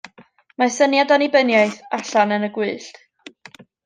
Mae 0.61 0.71
syniad 0.75 1.11
Annibyniaeth 1.17 1.75
allan 1.97 2.33
yn 2.39 2.47
y 2.47 2.49
gwyllt. 2.57 2.99